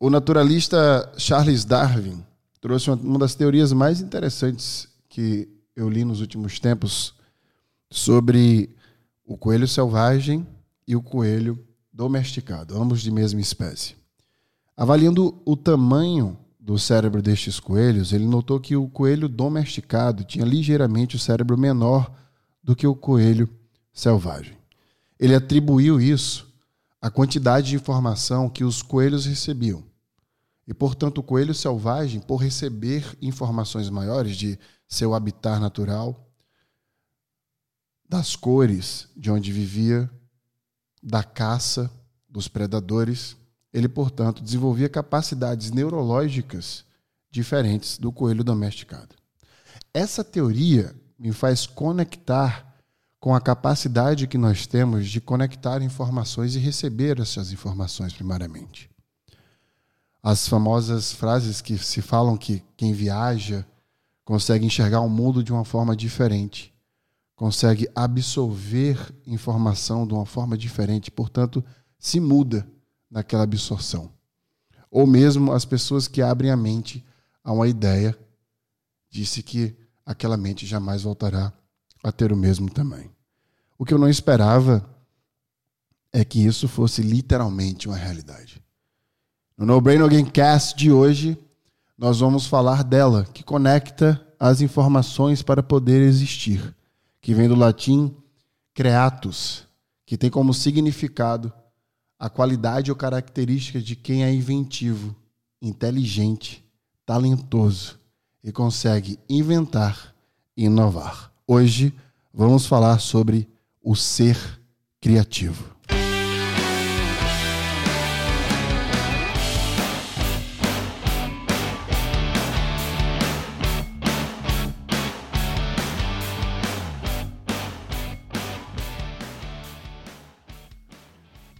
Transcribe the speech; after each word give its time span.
O 0.00 0.10
naturalista 0.10 1.12
Charles 1.16 1.64
Darwin 1.64 2.24
trouxe 2.60 2.88
uma 2.88 3.18
das 3.18 3.34
teorias 3.34 3.72
mais 3.72 4.00
interessantes 4.00 4.88
que 5.08 5.48
eu 5.74 5.88
li 5.88 6.04
nos 6.04 6.20
últimos 6.20 6.60
tempos 6.60 7.14
sobre 7.90 8.70
o 9.24 9.36
coelho 9.36 9.66
selvagem 9.66 10.46
e 10.86 10.94
o 10.94 11.02
coelho 11.02 11.58
domesticado, 11.92 12.80
ambos 12.80 13.02
de 13.02 13.10
mesma 13.10 13.40
espécie. 13.40 13.96
Avaliando 14.76 15.42
o 15.44 15.56
tamanho 15.56 16.38
do 16.60 16.78
cérebro 16.78 17.20
destes 17.20 17.58
coelhos, 17.58 18.12
ele 18.12 18.26
notou 18.26 18.60
que 18.60 18.76
o 18.76 18.88
coelho 18.88 19.28
domesticado 19.28 20.22
tinha 20.22 20.44
ligeiramente 20.44 21.16
o 21.16 21.18
cérebro 21.18 21.58
menor 21.58 22.08
do 22.62 22.76
que 22.76 22.86
o 22.86 22.94
coelho 22.94 23.48
selvagem. 23.92 24.56
Ele 25.18 25.34
atribuiu 25.34 26.00
isso 26.00 26.47
à 27.00 27.10
quantidade 27.10 27.68
de 27.68 27.76
informação 27.76 28.48
que 28.48 28.64
os 28.64 28.82
coelhos 28.82 29.26
recebiam. 29.26 29.84
E, 30.66 30.74
portanto, 30.74 31.18
o 31.18 31.22
coelho 31.22 31.54
selvagem, 31.54 32.20
por 32.20 32.36
receber 32.36 33.16
informações 33.22 33.88
maiores 33.88 34.36
de 34.36 34.58
seu 34.86 35.14
habitat 35.14 35.60
natural, 35.60 36.28
das 38.08 38.36
cores 38.36 39.08
de 39.16 39.30
onde 39.30 39.52
vivia, 39.52 40.10
da 41.02 41.22
caça, 41.22 41.90
dos 42.28 42.48
predadores, 42.48 43.36
ele, 43.72 43.88
portanto, 43.88 44.42
desenvolvia 44.42 44.88
capacidades 44.88 45.70
neurológicas 45.70 46.84
diferentes 47.30 47.98
do 47.98 48.10
coelho 48.10 48.42
domesticado. 48.42 49.14
Essa 49.92 50.24
teoria 50.24 50.94
me 51.18 51.32
faz 51.32 51.66
conectar 51.66 52.67
com 53.20 53.34
a 53.34 53.40
capacidade 53.40 54.26
que 54.26 54.38
nós 54.38 54.66
temos 54.66 55.08
de 55.08 55.20
conectar 55.20 55.82
informações 55.82 56.54
e 56.54 56.58
receber 56.58 57.20
essas 57.20 57.52
informações 57.52 58.12
primariamente 58.12 58.88
as 60.22 60.48
famosas 60.48 61.12
frases 61.12 61.60
que 61.60 61.78
se 61.78 62.02
falam 62.02 62.36
que 62.36 62.62
quem 62.76 62.92
viaja 62.92 63.66
consegue 64.24 64.66
enxergar 64.66 65.00
o 65.00 65.08
mundo 65.08 65.42
de 65.42 65.52
uma 65.52 65.64
forma 65.64 65.96
diferente, 65.96 66.74
consegue 67.34 67.88
absorver 67.94 69.14
informação 69.26 70.06
de 70.06 70.12
uma 70.12 70.26
forma 70.26 70.58
diferente, 70.58 71.10
portanto, 71.10 71.64
se 71.98 72.20
muda 72.20 72.68
naquela 73.10 73.44
absorção. 73.44 74.12
Ou 74.90 75.06
mesmo 75.06 75.52
as 75.52 75.64
pessoas 75.64 76.08
que 76.08 76.20
abrem 76.20 76.50
a 76.50 76.56
mente 76.56 77.04
a 77.42 77.52
uma 77.52 77.68
ideia, 77.68 78.14
disse 79.10 79.42
que 79.42 79.74
aquela 80.04 80.36
mente 80.36 80.66
jamais 80.66 81.02
voltará 81.02 81.52
a 82.02 82.12
ter 82.12 82.32
o 82.32 82.36
mesmo 82.36 82.70
tamanho. 82.70 83.10
O 83.78 83.84
que 83.84 83.94
eu 83.94 83.98
não 83.98 84.08
esperava 84.08 84.88
é 86.12 86.24
que 86.24 86.44
isso 86.44 86.68
fosse 86.68 87.02
literalmente 87.02 87.88
uma 87.88 87.96
realidade. 87.96 88.62
No 89.56 89.66
No 89.66 89.80
Brain 89.80 90.00
Again 90.02 90.24
Cast 90.26 90.76
de 90.76 90.90
hoje, 90.90 91.38
nós 91.96 92.20
vamos 92.20 92.46
falar 92.46 92.84
dela, 92.84 93.24
que 93.24 93.42
conecta 93.42 94.24
as 94.38 94.60
informações 94.60 95.42
para 95.42 95.62
poder 95.62 96.00
existir, 96.00 96.74
que 97.20 97.34
vem 97.34 97.48
do 97.48 97.56
latim 97.56 98.14
creatus, 98.72 99.66
que 100.06 100.16
tem 100.16 100.30
como 100.30 100.54
significado 100.54 101.52
a 102.18 102.30
qualidade 102.30 102.90
ou 102.90 102.96
característica 102.96 103.80
de 103.80 103.94
quem 103.94 104.24
é 104.24 104.32
inventivo, 104.32 105.14
inteligente, 105.60 106.64
talentoso 107.04 107.98
e 108.42 108.52
consegue 108.52 109.18
inventar 109.28 110.14
e 110.56 110.64
inovar. 110.64 111.32
Hoje 111.50 111.94
vamos 112.30 112.66
falar 112.66 112.98
sobre 112.98 113.48
o 113.82 113.96
ser 113.96 114.36
criativo. 115.00 115.74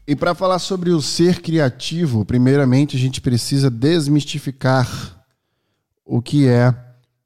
E 0.06 0.14
para 0.14 0.34
falar 0.34 0.58
sobre 0.58 0.90
o 0.90 1.00
ser 1.00 1.40
criativo, 1.40 2.26
primeiramente 2.26 2.94
a 2.94 3.00
gente 3.00 3.22
precisa 3.22 3.70
desmistificar 3.70 5.24
o 6.04 6.20
que 6.20 6.46
é 6.46 6.74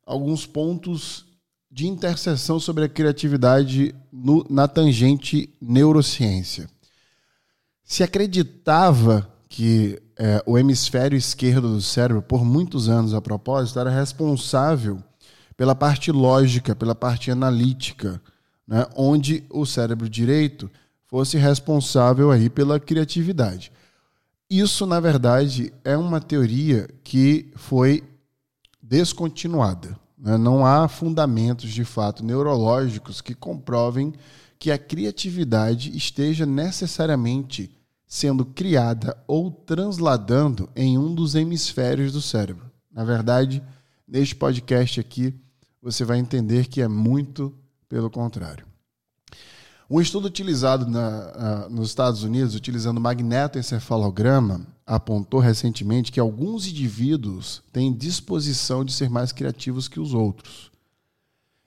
alguns 0.07 0.47
pontos 0.47 1.32
de 1.73 1.89
interseção 1.89 2.61
sobre 2.61 2.85
a 2.85 2.89
criatividade 2.89 3.95
no, 4.13 4.45
na 4.51 4.69
tangente 4.69 5.49
neurociência. 5.59 6.69
Se 7.83 8.03
acreditava 8.03 9.27
que 9.49 9.99
é, 10.19 10.43
o 10.45 10.59
hemisfério 10.59 11.17
esquerdo 11.17 11.75
do 11.75 11.81
cérebro, 11.81 12.23
por 12.23 12.45
muitos 12.45 12.91
anos 12.91 13.15
a 13.15 13.23
propósito, 13.23 13.79
era 13.79 13.91
responsável 13.91 15.03
pela 15.57 15.75
parte 15.75 16.13
lógica, 16.13 16.77
pela 16.77 16.95
parte 16.95 17.31
analítica, 17.31 18.21
né, 18.69 18.87
onde 18.95 19.43
o 19.49 19.65
cérebro 19.65 20.11
direito 20.11 20.71
fosse 21.07 21.39
responsável 21.39 22.31
aí 22.31 22.51
pela 22.51 22.79
criatividade. 22.79 23.73
Isso, 24.49 24.85
na 24.87 25.01
verdade, 25.01 25.73
é 25.85 25.97
uma 25.97 26.21
teoria 26.21 26.87
que 27.03 27.51
foi 27.57 28.05
descontinuada. 28.83 29.99
Né? 30.23 30.39
Não 30.39 30.65
há 30.65 30.87
fundamentos, 30.87 31.71
de 31.71 31.85
fato, 31.85 32.25
neurológicos 32.25 33.21
que 33.21 33.35
comprovem 33.35 34.15
que 34.59 34.71
a 34.71 34.79
criatividade 34.79 35.95
esteja 35.97 36.47
necessariamente 36.47 37.77
sendo 38.07 38.45
criada 38.45 39.21
ou 39.27 39.51
transladando 39.51 40.71
em 40.77 40.97
um 40.97 41.13
dos 41.13 41.35
hemisférios 41.35 42.13
do 42.13 42.23
cérebro. 42.23 42.71
Na 42.93 43.03
verdade, 43.03 43.63
neste 44.07 44.37
podcast 44.37 45.01
aqui, 45.01 45.35
você 45.83 46.05
vai 46.05 46.19
entender 46.19 46.69
que 46.69 46.81
é 46.81 46.87
muito 46.87 47.53
pelo 47.89 48.09
contrário. 48.09 48.72
Um 49.93 50.01
estudo 50.01 50.25
utilizado 50.25 50.87
na, 50.87 51.67
uh, 51.67 51.71
nos 51.71 51.91
Estados 51.91 52.23
Unidos, 52.23 52.55
utilizando 52.55 52.99
magnetoencefalograma, 52.99 54.67
apontou 54.87 55.39
recentemente 55.39 56.11
que 56.11 56.19
alguns 56.19 56.67
indivíduos 56.67 57.63
têm 57.71 57.93
disposição 57.93 58.87
de 58.87 58.93
ser 58.95 59.11
mais 59.11 59.33
criativos 59.33 59.89
que 59.89 60.01
os 60.01 60.15
outros. 60.15 60.73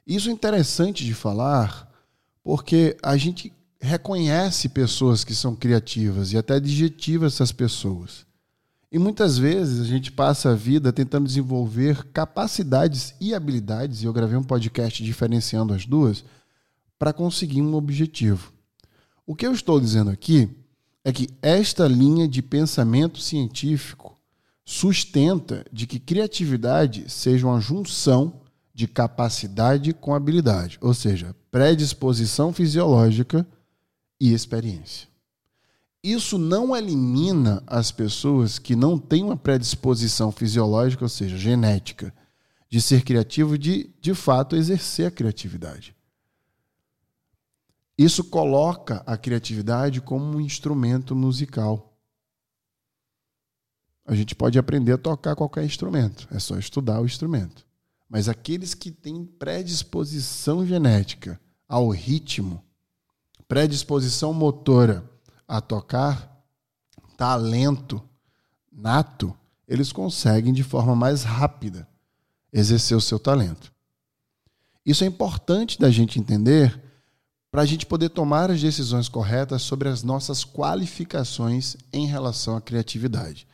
Isso 0.07 0.27
é 0.27 0.31
interessante 0.31 1.05
de 1.05 1.13
falar 1.13 1.87
porque 2.43 2.97
a 3.03 3.15
gente 3.15 3.53
reconhece 3.79 4.69
pessoas 4.69 5.23
que 5.23 5.35
são 5.35 5.55
criativas 5.55 6.33
e 6.33 6.37
até 6.39 6.55
adjetiva 6.55 7.27
essas 7.27 7.51
pessoas. 7.51 8.25
E 8.91 8.97
muitas 8.97 9.37
vezes 9.37 9.79
a 9.79 9.85
gente 9.85 10.11
passa 10.11 10.49
a 10.49 10.55
vida 10.55 10.91
tentando 10.91 11.27
desenvolver 11.27 12.03
capacidades 12.05 13.13
e 13.21 13.35
habilidades, 13.35 14.01
e 14.01 14.05
eu 14.05 14.13
gravei 14.13 14.35
um 14.35 14.43
podcast 14.43 15.03
diferenciando 15.03 15.75
as 15.75 15.85
duas, 15.85 16.25
para 16.97 17.13
conseguir 17.13 17.61
um 17.61 17.75
objetivo. 17.75 18.53
O 19.25 19.35
que 19.35 19.45
eu 19.45 19.53
estou 19.53 19.79
dizendo 19.79 20.09
aqui 20.09 20.49
é 21.03 21.11
que 21.11 21.29
esta 21.41 21.87
linha 21.87 22.27
de 22.27 22.41
pensamento 22.41 23.19
científico 23.19 24.17
sustenta 24.63 25.63
de 25.71 25.85
que 25.85 25.99
criatividade 25.99 27.09
seja 27.09 27.45
uma 27.45 27.61
junção 27.61 28.41
de 28.73 28.87
capacidade 28.87 29.93
com 29.93 30.13
habilidade, 30.13 30.77
ou 30.81 30.93
seja, 30.93 31.35
predisposição 31.49 32.51
fisiológica 32.51 33.47
e 34.19 34.33
experiência. 34.33 35.07
Isso 36.03 36.37
não 36.37 36.75
elimina 36.75 37.63
as 37.65 37.91
pessoas 37.91 38.59
que 38.59 38.75
não 38.75 38.97
têm 38.97 39.23
uma 39.23 39.37
predisposição 39.37 40.31
fisiológica, 40.31 41.05
ou 41.05 41.09
seja, 41.09 41.37
genética, 41.37 42.13
de 42.69 42.81
ser 42.81 43.03
criativo, 43.03 43.57
de 43.57 43.89
de 44.01 44.13
fato 44.13 44.55
exercer 44.55 45.07
a 45.07 45.11
criatividade. 45.11 45.94
Isso 47.97 48.23
coloca 48.25 49.01
a 49.05 49.17
criatividade 49.17 50.01
como 50.01 50.25
um 50.25 50.41
instrumento 50.41 51.15
musical. 51.15 51.97
A 54.05 54.13
gente 54.13 54.35
pode 54.35 54.59
aprender 54.59 54.91
a 54.91 54.97
tocar 54.97 55.35
qualquer 55.35 55.63
instrumento, 55.63 56.27
é 56.29 56.37
só 56.37 56.57
estudar 56.57 57.01
o 57.01 57.05
instrumento. 57.05 57.65
Mas 58.09 58.29
aqueles 58.29 58.73
que 58.73 58.91
têm 58.91 59.25
predisposição 59.25 60.65
genética 60.65 61.39
ao 61.67 61.89
ritmo, 61.89 62.63
predisposição 63.47 64.33
motora 64.33 65.09
a 65.47 65.61
tocar, 65.61 66.45
talento 67.17 68.01
nato, 68.71 69.35
eles 69.67 69.91
conseguem 69.91 70.53
de 70.53 70.63
forma 70.63 70.95
mais 70.95 71.23
rápida 71.23 71.87
exercer 72.51 72.95
o 72.95 73.01
seu 73.01 73.17
talento. 73.17 73.73
Isso 74.85 75.03
é 75.03 75.07
importante 75.07 75.79
da 75.79 75.89
gente 75.89 76.19
entender 76.19 76.84
para 77.55 77.61
a 77.61 77.65
gente 77.65 77.85
poder 77.85 78.09
tomar 78.09 78.51
as 78.51 78.61
decisões 78.61 79.07
corretas 79.07 79.61
sobre 79.61 79.87
as 79.87 80.03
nossas 80.03 80.43
qualificações 80.43 81.77
em 81.93 82.05
relação 82.05 82.57
à 82.57 82.59
criatividade. 82.59 83.47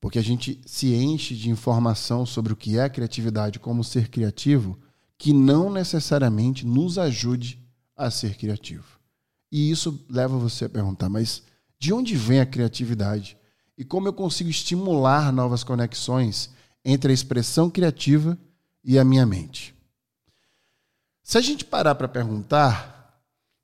Porque 0.00 0.18
a 0.18 0.22
gente 0.22 0.60
se 0.66 0.92
enche 0.92 1.36
de 1.36 1.48
informação 1.48 2.26
sobre 2.26 2.52
o 2.52 2.56
que 2.56 2.76
é 2.76 2.88
criatividade, 2.88 3.60
como 3.60 3.84
ser 3.84 4.08
criativo, 4.08 4.76
que 5.16 5.32
não 5.32 5.70
necessariamente 5.70 6.66
nos 6.66 6.98
ajude 6.98 7.64
a 7.96 8.10
ser 8.10 8.36
criativo. 8.36 8.98
E 9.52 9.70
isso 9.70 10.04
leva 10.10 10.36
você 10.36 10.64
a 10.64 10.68
perguntar, 10.68 11.08
mas 11.08 11.44
de 11.78 11.92
onde 11.92 12.16
vem 12.16 12.40
a 12.40 12.46
criatividade? 12.46 13.36
e 13.78 13.84
como 13.84 14.08
eu 14.08 14.12
consigo 14.12 14.50
estimular 14.50 15.32
novas 15.32 15.62
conexões 15.62 16.50
entre 16.84 17.12
a 17.12 17.14
expressão 17.14 17.70
criativa 17.70 18.36
e 18.84 18.98
a 18.98 19.04
minha 19.04 19.24
mente. 19.24 19.72
Se 21.22 21.38
a 21.38 21.40
gente 21.40 21.64
parar 21.64 21.94
para 21.94 22.08
perguntar, 22.08 22.91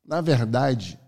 na 0.08 0.22
verdade, 0.22 0.98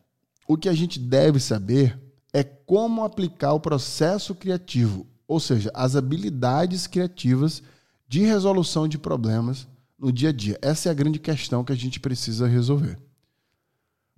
o 0.47 0.59
que 0.59 0.69
a 0.69 0.75
gente 0.75 0.99
deve 0.99 1.41
saber 1.41 1.99
é 2.35 2.45
como 2.45 3.03
aplicar 3.03 3.55
o 3.55 3.61
processo 3.61 4.35
criativo, 4.35 5.07
ou 5.27 5.41
seja, 5.41 5.71
as 5.73 5.97
habilidades 5.97 6.87
criativas 6.87 7.63
de 8.07 8.21
resolução 8.21 8.87
de 8.87 8.99
problemas 8.99 9.67
no 9.99 10.13
dia 10.13 10.29
a 10.29 10.33
dia. 10.33 10.59
Essa 10.61 10.91
é 10.91 10.93
a 10.93 10.95
grande 10.95 11.19
questão 11.19 11.65
que 11.65 11.73
a 11.73 11.77
gente 11.77 11.99
precisa 11.99 12.47
resolver. 12.47 12.99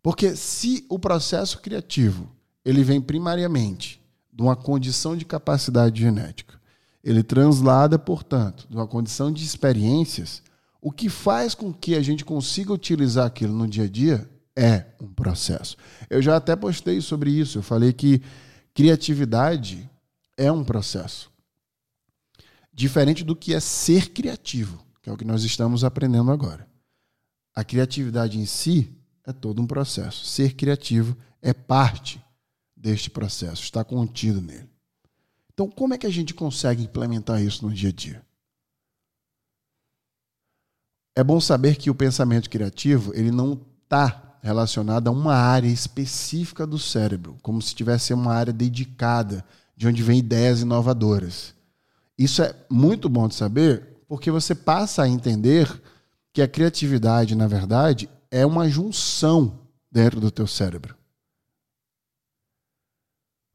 Porque 0.03 0.35
se 0.35 0.85
o 0.89 0.99
processo 0.99 1.61
criativo 1.61 2.29
ele 2.65 2.83
vem 2.83 3.01
primariamente 3.01 4.03
de 4.33 4.43
uma 4.43 4.57
condição 4.57 5.17
de 5.17 5.25
capacidade 5.25 6.01
genética, 6.01 6.61
ele 7.05 7.23
translada, 7.23 7.99
portanto, 8.01 8.67
de 8.69 8.77
uma 8.77 8.87
condição 8.87 9.31
de 9.31 9.45
experiências, 9.45 10.43
o 10.81 10.91
que 10.91 11.09
faz 11.09 11.55
com 11.55 11.73
que 11.73 11.95
a 11.95 12.03
gente 12.03 12.25
consiga 12.25 12.73
utilizar 12.73 13.27
aquilo 13.27 13.53
no 13.53 13.69
dia 13.69 13.85
a 13.85 13.89
dia 13.89 14.29
é 14.57 14.87
um 15.01 15.13
processo. 15.13 15.77
Eu 16.09 16.21
já 16.21 16.37
até 16.37 16.55
postei 16.55 17.01
sobre 17.01 17.31
isso. 17.31 17.59
Eu 17.59 17.63
falei 17.63 17.93
que 17.93 18.23
criatividade 18.75 19.89
é 20.37 20.51
um 20.51 20.65
processo. 20.65 21.31
Diferente 22.73 23.23
do 23.23 23.37
que 23.37 23.55
é 23.55 23.61
ser 23.61 24.11
criativo, 24.11 24.85
que 25.03 25.11
é 25.11 25.13
o 25.13 25.17
que 25.17 25.25
nós 25.25 25.45
estamos 25.45 25.85
aprendendo 25.85 26.31
agora. 26.31 26.67
A 27.55 27.63
criatividade 27.63 28.39
em 28.39 28.47
si 28.47 28.97
é 29.27 29.33
todo 29.33 29.61
um 29.61 29.67
processo. 29.67 30.25
Ser 30.25 30.55
criativo 30.55 31.17
é 31.41 31.53
parte 31.53 32.23
deste 32.75 33.11
processo, 33.11 33.63
está 33.63 33.85
contido 33.85 34.41
nele. 34.41 34.69
Então, 35.53 35.71
como 35.71 35.93
é 35.95 35.99
que 35.99 36.07
a 36.07 36.11
gente 36.11 36.33
consegue 36.33 36.83
implementar 36.83 37.43
isso 37.43 37.67
no 37.67 37.73
dia 37.73 37.91
a 37.91 37.93
dia? 37.93 38.25
É 41.15 41.23
bom 41.23 41.39
saber 41.41 41.77
que 41.77 41.91
o 41.91 41.95
pensamento 41.95 42.49
criativo 42.49 43.13
ele 43.15 43.31
não 43.31 43.61
está 43.85 44.32
relacionado 44.43 45.07
a 45.07 45.13
uma 45.13 45.35
área 45.35 45.69
específica 45.69 46.67
do 46.67 46.79
cérebro, 46.79 47.39
como 47.43 47.63
se 47.63 47.75
tivesse 47.75 48.13
uma 48.13 48.35
área 48.35 48.53
dedicada 48.53 49.45
de 49.77 49.87
onde 49.87 50.03
vem 50.03 50.19
ideias 50.19 50.61
inovadoras. 50.61 51.55
Isso 52.19 52.43
é 52.43 52.55
muito 52.69 53.09
bom 53.09 53.29
de 53.29 53.37
saber, 53.37 54.03
porque 54.09 54.31
você 54.31 54.55
passa 54.55 55.05
a 55.05 55.09
entender 55.09 55.71
que 56.33 56.43
a 56.43 56.49
criatividade, 56.49 57.37
na 57.37 57.47
verdade, 57.47 58.11
é 58.31 58.45
uma 58.45 58.69
junção 58.69 59.61
dentro 59.91 60.21
do 60.21 60.31
teu 60.31 60.47
cérebro. 60.47 60.97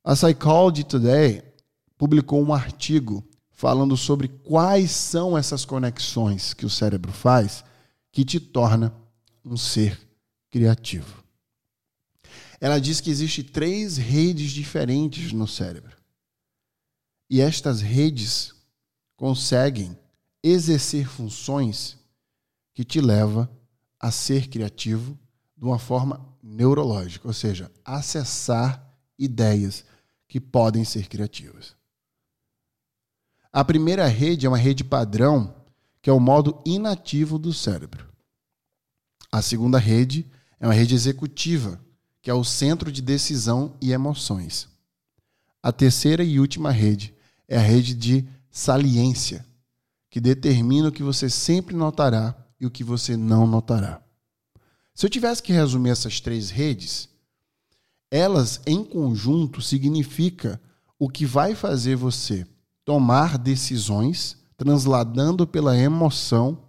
A 0.03 0.13
Psychology 0.13 0.85
Today 0.85 1.43
publicou 1.97 2.41
um 2.41 2.53
artigo 2.53 3.21
falando 3.51 3.97
sobre 3.97 4.29
quais 4.29 4.91
são 4.91 5.37
essas 5.37 5.65
conexões 5.65 6.53
que 6.53 6.65
o 6.65 6.69
cérebro 6.69 7.11
faz 7.11 7.63
que 8.09 8.23
te 8.23 8.39
torna 8.39 8.93
um 9.43 9.57
ser 9.57 10.06
criativo. 10.57 11.23
Ela 12.59 12.79
diz 12.79 12.99
que 12.99 13.11
existem 13.11 13.43
três 13.43 13.95
redes 13.95 14.49
diferentes 14.49 15.31
no 15.31 15.47
cérebro. 15.47 15.95
E 17.29 17.39
estas 17.39 17.79
redes 17.79 18.55
conseguem 19.15 19.95
exercer 20.41 21.07
funções 21.07 21.95
que 22.73 22.83
te 22.83 22.99
leva 22.99 23.47
a 23.99 24.09
ser 24.09 24.47
criativo 24.47 25.17
de 25.55 25.63
uma 25.63 25.77
forma 25.77 26.27
neurológica, 26.41 27.27
ou 27.27 27.33
seja, 27.33 27.71
acessar 27.85 28.83
ideias 29.19 29.85
que 30.27 30.39
podem 30.39 30.83
ser 30.83 31.07
criativas. 31.07 31.75
A 33.53 33.63
primeira 33.63 34.07
rede 34.07 34.47
é 34.47 34.49
uma 34.49 34.57
rede 34.57 34.83
padrão, 34.83 35.53
que 36.01 36.09
é 36.09 36.13
o 36.13 36.19
modo 36.19 36.59
inativo 36.65 37.37
do 37.37 37.53
cérebro. 37.53 38.07
A 39.31 39.41
segunda 39.41 39.77
rede 39.77 40.25
é 40.59 40.67
uma 40.67 40.73
rede 40.73 40.95
executiva, 40.95 41.79
que 42.21 42.29
é 42.29 42.33
o 42.33 42.43
centro 42.43 42.91
de 42.91 43.01
decisão 43.01 43.75
e 43.81 43.91
emoções. 43.91 44.67
A 45.61 45.71
terceira 45.71 46.23
e 46.23 46.39
última 46.39 46.71
rede 46.71 47.13
é 47.47 47.57
a 47.57 47.61
rede 47.61 47.93
de 47.93 48.27
saliência, 48.49 49.45
que 50.09 50.19
determina 50.19 50.89
o 50.89 50.91
que 50.91 51.03
você 51.03 51.29
sempre 51.29 51.75
notará 51.75 52.35
e 52.59 52.65
o 52.65 52.71
que 52.71 52.83
você 52.83 53.15
não 53.15 53.45
notará. 53.45 54.01
Se 54.93 55.05
eu 55.05 55.09
tivesse 55.09 55.43
que 55.43 55.53
resumir 55.53 55.91
essas 55.91 56.19
três 56.19 56.49
redes, 56.49 57.07
elas 58.09 58.59
em 58.65 58.83
conjunto 58.83 59.61
significa 59.61 60.59
o 60.97 61.07
que 61.07 61.25
vai 61.25 61.53
fazer 61.53 61.95
você 61.95 62.47
tomar 62.83 63.37
decisões, 63.37 64.37
transladando 64.57 65.45
pela 65.45 65.77
emoção 65.77 66.63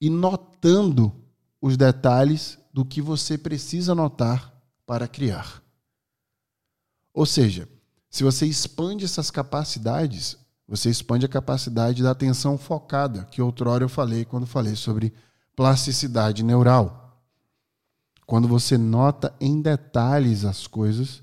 e 0.00 0.08
notando 0.08 1.12
os 1.60 1.76
detalhes 1.76 2.58
do 2.72 2.84
que 2.84 3.02
você 3.02 3.36
precisa 3.36 3.94
notar 3.94 4.52
para 4.86 5.06
criar. 5.06 5.62
Ou 7.12 7.26
seja, 7.26 7.68
se 8.10 8.24
você 8.24 8.46
expande 8.46 9.04
essas 9.04 9.30
capacidades, 9.30 10.36
você 10.66 10.88
expande 10.88 11.26
a 11.26 11.28
capacidade 11.28 12.02
da 12.02 12.10
atenção 12.10 12.56
focada, 12.56 13.24
que 13.24 13.42
outrora 13.42 13.84
eu 13.84 13.88
falei 13.88 14.24
quando 14.24 14.46
falei 14.46 14.74
sobre 14.74 15.12
plasticidade 15.54 16.42
neural. 16.42 17.20
Quando 18.26 18.48
você 18.48 18.78
nota 18.78 19.34
em 19.40 19.60
detalhes 19.60 20.44
as 20.44 20.66
coisas, 20.66 21.22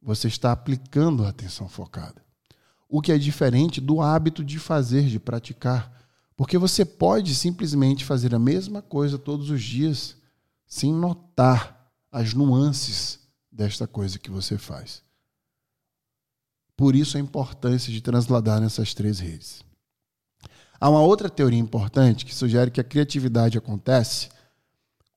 você 0.00 0.28
está 0.28 0.52
aplicando 0.52 1.24
a 1.24 1.28
atenção 1.28 1.68
focada 1.68 2.22
o 2.90 3.00
que 3.00 3.12
é 3.12 3.18
diferente 3.18 3.80
do 3.80 4.02
hábito 4.02 4.44
de 4.44 4.58
fazer, 4.58 5.04
de 5.04 5.20
praticar. 5.20 5.96
Porque 6.36 6.58
você 6.58 6.84
pode 6.84 7.34
simplesmente 7.34 8.04
fazer 8.04 8.34
a 8.34 8.38
mesma 8.38 8.82
coisa 8.82 9.16
todos 9.16 9.48
os 9.48 9.62
dias 9.62 10.16
sem 10.70 10.94
notar 10.94 11.92
as 12.12 12.32
nuances 12.32 13.18
desta 13.50 13.88
coisa 13.88 14.20
que 14.20 14.30
você 14.30 14.56
faz. 14.56 15.02
Por 16.76 16.94
isso 16.94 17.16
a 17.16 17.20
importância 17.20 17.92
de 17.92 18.00
transladar 18.00 18.60
nessas 18.60 18.94
três 18.94 19.18
redes. 19.18 19.62
Há 20.80 20.88
uma 20.88 21.02
outra 21.02 21.28
teoria 21.28 21.58
importante 21.58 22.24
que 22.24 22.34
sugere 22.34 22.70
que 22.70 22.80
a 22.80 22.84
criatividade 22.84 23.58
acontece 23.58 24.30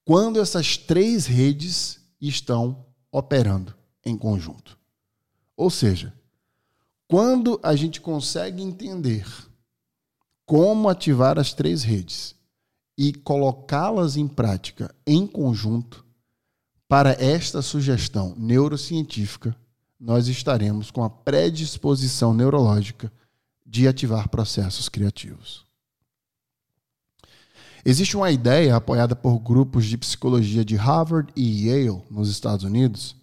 quando 0.03 0.41
essas 0.41 0.75
três 0.75 1.25
redes 1.25 2.01
estão 2.19 2.85
operando 3.11 3.73
em 4.03 4.17
conjunto. 4.17 4.77
Ou 5.55 5.69
seja, 5.69 6.11
quando 7.07 7.59
a 7.63 7.75
gente 7.75 8.01
consegue 8.01 8.61
entender 8.61 9.25
como 10.45 10.89
ativar 10.89 11.37
as 11.37 11.53
três 11.53 11.83
redes 11.83 12.35
e 12.97 13.13
colocá-las 13.13 14.17
em 14.17 14.27
prática 14.27 14.93
em 15.05 15.25
conjunto, 15.25 16.05
para 16.87 17.11
esta 17.13 17.61
sugestão 17.61 18.35
neurocientífica, 18.37 19.55
nós 19.99 20.27
estaremos 20.27 20.91
com 20.91 21.03
a 21.03 21.09
predisposição 21.09 22.33
neurológica 22.33 23.11
de 23.65 23.87
ativar 23.87 24.29
processos 24.29 24.89
criativos. 24.89 25.65
Existe 27.85 28.15
uma 28.15 28.31
ideia 28.31 28.75
apoiada 28.75 29.15
por 29.15 29.39
grupos 29.39 29.85
de 29.85 29.97
psicologia 29.97 30.63
de 30.63 30.75
Harvard 30.75 31.33
e 31.35 31.67
Yale, 31.67 32.01
nos 32.09 32.29
Estados 32.29 32.63
Unidos, 32.63 33.15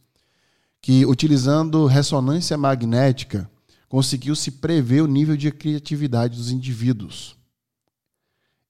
que, 0.82 1.06
utilizando 1.06 1.86
ressonância 1.86 2.58
magnética, 2.58 3.48
conseguiu-se 3.88 4.50
prever 4.50 5.02
o 5.02 5.06
nível 5.06 5.36
de 5.36 5.50
criatividade 5.50 6.36
dos 6.36 6.50
indivíduos. 6.50 7.36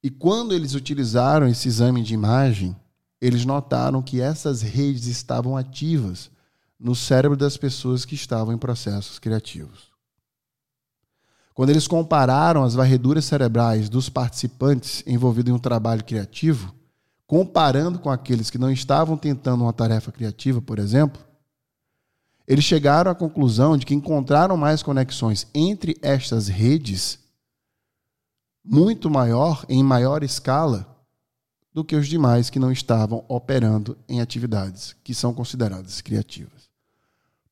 E 0.03 0.09
quando 0.11 0.55
eles 0.55 0.75
utilizaram 0.75 1.47
esse 1.47 1.69
exame 1.69 2.03
de 2.03 2.15
imagem, 2.15 2.75
eles 3.21 3.45
notaram 3.45 4.01
que 4.01 4.21
essas 4.21 4.63
redes 4.63 5.07
estavam 5.07 5.57
ativas 5.57 6.31
no 6.79 6.95
cérebro 6.95 7.37
das 7.37 7.59
pessoas 7.59 8.07
que 8.07 8.15
estavam 8.15 8.55
em 8.55 8.59
processos 8.59 9.19
criativos. 9.19 9.91
Quando 11.53 11.69
eles 11.69 11.87
compararam 11.87 12.65
as 12.65 12.75
varreduras 12.75 13.27
cerebrais 13.27 13.91
dos 13.91 14.09
participantes 14.09 15.05
envolvidos 15.07 15.51
em 15.51 15.55
um 15.55 15.59
trabalho 15.59 16.03
criativo, 16.03 16.75
comparando 17.27 17.99
com 17.99 18.09
aqueles 18.09 18.49
que 18.49 18.57
não 18.57 18.71
estavam 18.71 19.19
tentando 19.19 19.65
uma 19.65 19.73
tarefa 19.73 20.11
criativa, 20.11 20.63
por 20.63 20.79
exemplo, 20.79 21.23
eles 22.49 22.65
chegaram 22.65 23.11
à 23.11 23.15
conclusão 23.15 23.77
de 23.77 23.85
que 23.85 23.95
encontraram 23.95 24.57
mais 24.57 24.83
conexões 24.83 25.47
entre 25.55 25.97
estas 26.01 26.49
redes 26.49 27.19
muito 28.65 29.11
maior, 29.11 29.65
em 29.69 29.83
maior 29.83 30.23
escala, 30.23 30.87
do 31.73 31.85
que 31.85 31.95
os 31.95 32.09
demais 32.09 32.51
que 32.51 32.59
não 32.59 32.73
estavam 32.73 33.25
operando 33.29 33.97
em 34.09 34.21
atividades 34.21 34.97
que 35.05 35.15
são 35.15 35.33
consideradas 35.33 36.01
criativas. 36.01 36.69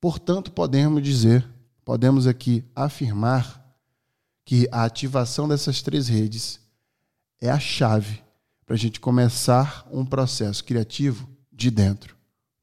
Portanto, 0.01 0.53
podemos 0.53 1.03
dizer, 1.03 1.49
podemos 1.85 2.27
aqui 2.27 2.65
afirmar 2.75 3.65
que 4.45 4.69
a 4.73 4.85
ativação 4.85 5.49
dessas 5.49 5.83
três 5.83 6.09
redes 6.09 6.61
é 7.41 7.51
a 7.51 7.59
chave 7.59 8.23
para 8.67 8.75
a 8.75 8.79
gente 8.79 9.01
começar 9.01 9.87
um 9.91 10.05
processo 10.05 10.65
criativo 10.65 11.29
de 11.53 11.71
dentro 11.71 12.17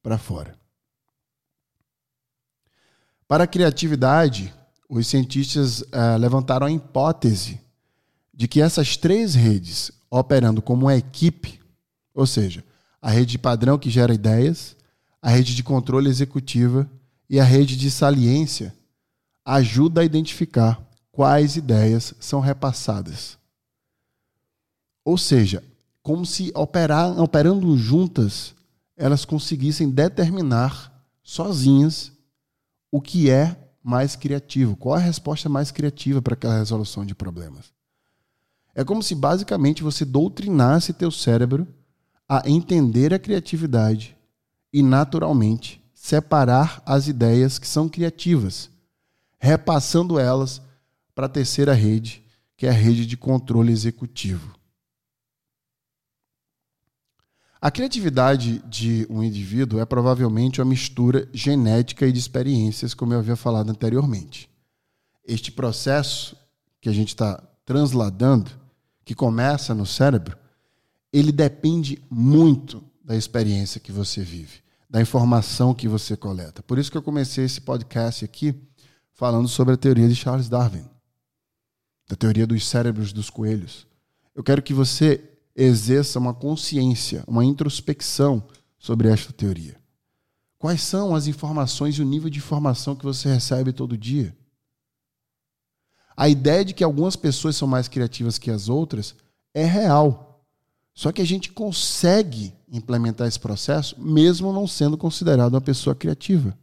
para 0.04 0.18
fora. 0.18 0.56
Para 3.28 3.46
a 3.46 3.48
criatividade, 3.48 4.54
os 4.88 5.08
cientistas 5.08 5.82
uh, 5.82 6.18
levantaram 6.20 6.68
a 6.68 6.72
hipótese 6.72 7.60
de 8.36 8.48
que 8.48 8.62
essas 8.62 8.98
três 8.98 9.34
redes, 9.34 9.92
operando 10.10 10.62
como 10.62 10.86
uma 10.86 10.96
equipe, 10.96 11.62
ou 12.14 12.28
seja, 12.28 12.64
a 13.02 13.10
rede 13.10 13.38
padrão 13.38 13.78
que 13.78 13.90
gera 13.90 14.14
ideias, 14.14 14.76
a 15.22 15.30
rede 15.30 15.56
de 15.56 15.64
controle 15.64 16.10
executiva 16.10 16.90
e 17.30 17.40
a 17.40 17.44
rede 17.44 17.78
de 17.78 17.90
saliência, 17.90 18.76
ajuda 19.44 20.02
a 20.02 20.04
identificar 20.04 20.82
quais 21.12 21.56
ideias 21.56 22.14
são 22.20 22.40
repassadas. 22.40 23.38
Ou 25.04 25.18
seja, 25.18 25.64
como 26.02 26.26
se 26.26 26.52
operar, 26.56 27.20
operando 27.20 27.78
juntas, 27.78 28.54
elas 28.98 29.24
conseguissem 29.24 29.90
determinar 29.90 30.92
sozinhas 31.24 32.12
o 32.92 33.02
que 33.02 33.30
é 33.30 33.56
mais 33.84 34.16
criativo, 34.16 34.76
qual 34.76 34.96
a 34.96 35.00
resposta 35.00 35.48
mais 35.48 35.72
criativa 35.72 36.22
para 36.22 36.34
aquela 36.34 36.58
resolução 36.58 37.06
de 37.06 37.14
problemas. 37.14 37.75
É 38.76 38.84
como 38.84 39.02
se 39.02 39.16
basicamente 39.16 39.82
você 39.82 40.04
doutrinasse 40.04 40.92
teu 40.92 41.10
cérebro 41.10 41.66
a 42.28 42.48
entender 42.50 43.14
a 43.14 43.20
criatividade 43.20 44.18
e 44.74 44.84
naturalmente 44.84 45.82
separar 45.94 46.84
as 46.86 47.08
ideias 47.08 47.58
que 47.58 47.68
são 47.68 47.88
criativas, 47.88 48.70
repassando 49.40 50.20
elas 50.20 50.62
para 51.16 51.28
a 51.28 51.30
terceira 51.30 51.74
rede, 51.74 52.22
que 52.58 52.68
é 52.68 52.70
a 52.70 52.74
rede 52.74 53.06
de 53.06 53.16
controle 53.16 53.72
executivo. 53.72 54.54
A 57.62 57.72
criatividade 57.72 58.60
de 58.68 59.08
um 59.10 59.24
indivíduo 59.24 59.80
é 59.80 59.86
provavelmente 59.86 60.62
uma 60.62 60.70
mistura 60.70 61.28
genética 61.34 62.06
e 62.06 62.12
de 62.12 62.20
experiências, 62.20 62.94
como 62.94 63.14
eu 63.14 63.20
havia 63.20 63.36
falado 63.36 63.72
anteriormente. 63.72 64.50
Este 65.26 65.52
processo 65.52 66.38
que 66.80 66.90
a 66.90 66.94
gente 66.94 67.08
está 67.08 67.42
transladando, 67.66 68.52
que 69.06 69.14
começa 69.14 69.74
no 69.76 69.86
cérebro, 69.86 70.36
ele 71.14 71.32
depende 71.32 72.04
muito 72.10 72.84
da 73.04 73.16
experiência 73.16 73.80
que 73.80 73.92
você 73.92 74.22
vive, 74.22 74.64
da 74.90 75.00
informação 75.00 75.76
que 75.76 75.88
você 75.88 76.18
coleta. 76.18 76.64
Por 76.64 76.80
isso 76.80 76.92
que 76.92 76.98
eu 76.98 77.04
comecei 77.04 77.46
esse 77.46 77.62
podcast 77.62 78.26
aqui 78.26 78.56
falando 79.14 79.48
sobre 79.48 79.76
a 79.76 79.78
teoria 79.78 80.10
de 80.10 80.16
Charles 80.16 80.50
Darwin, 80.50 80.84
da 82.10 82.16
teoria 82.16 82.48
dos 82.48 82.68
cérebros 82.68 83.14
dos 83.14 83.30
coelhos. 83.30 83.88
Eu 84.34 84.44
quero 84.44 84.62
que 84.62 84.74
você 84.74 85.24
exerça 85.56 86.20
uma 86.20 86.34
consciência, 86.34 87.24
uma 87.28 87.46
introspecção 87.46 88.44
sobre 88.78 89.08
esta 89.08 89.32
teoria. 89.32 89.80
Quais 90.58 90.82
são 90.82 91.16
as 91.16 91.28
informações 91.28 91.96
e 91.96 92.02
o 92.02 92.06
nível 92.06 92.30
de 92.30 92.40
informação 92.40 92.96
que 92.96 93.06
você 93.06 93.30
recebe 93.30 93.72
todo 93.72 93.98
dia? 93.98 94.36
A 96.16 96.30
ideia 96.30 96.64
de 96.64 96.74
que 96.74 96.84
algumas 96.84 97.16
pessoas 97.16 97.56
são 97.56 97.68
mais 97.68 97.88
criativas 97.88 98.38
que 98.38 98.50
as 98.50 98.70
outras 98.70 99.16
é 99.54 99.66
real. 99.66 100.46
Só 100.94 101.12
que 101.12 101.22
a 101.22 101.26
gente 101.26 101.52
consegue 101.52 102.54
implementar 102.72 103.28
esse 103.28 103.40
processo 103.40 104.00
mesmo 104.00 104.54
não 104.54 104.66
sendo 104.66 104.98
considerado 104.98 105.54
uma 105.54 105.62
pessoa 105.62 105.96
criativa. 105.96 106.58